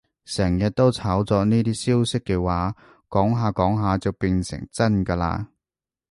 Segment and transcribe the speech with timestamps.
[0.25, 2.75] 成日都炒作呢啲消息嘅話，
[3.07, 5.45] 講下講下就變成真㗎喇